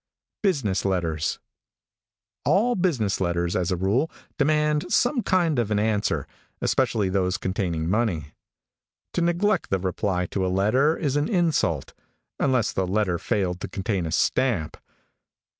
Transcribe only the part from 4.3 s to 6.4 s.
demand some kind of an answer,